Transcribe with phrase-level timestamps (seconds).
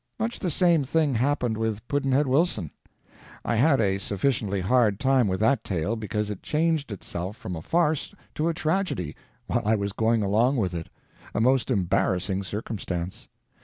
[0.17, 2.71] Much the same thing happened with "Pudd'nhead Wilson."
[3.45, 7.61] I had a sufficiently hard time with that tale, because it changed itself from a
[7.61, 10.89] farce to a tragedy while I was going along with it
[11.35, 13.27] a most embarrassing circumstance.